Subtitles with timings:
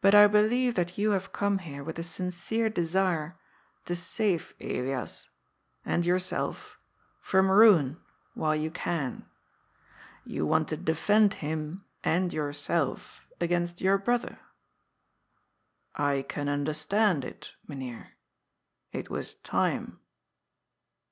[0.00, 3.40] But I believe that you have come here with the sincere desire
[3.86, 5.30] to save Elias—
[5.84, 6.78] ^and your self—
[7.22, 8.00] from ruin,
[8.34, 9.26] while you can.
[9.74, 11.84] * You want to defend him—
[12.14, 14.38] and yourself— against your brother.
[15.96, 17.50] I can understand it.
[17.66, 18.12] Mynheer.
[18.92, 19.98] It was time."